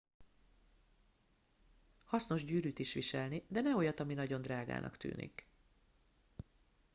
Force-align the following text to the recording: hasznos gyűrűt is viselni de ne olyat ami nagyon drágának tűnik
hasznos 2.05 2.45
gyűrűt 2.45 2.79
is 2.79 2.93
viselni 2.93 3.45
de 3.47 3.61
ne 3.61 3.75
olyat 3.75 3.99
ami 3.99 4.13
nagyon 4.13 4.41
drágának 4.41 4.97
tűnik 4.97 5.47